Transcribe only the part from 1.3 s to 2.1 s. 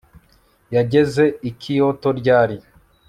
i Kyoto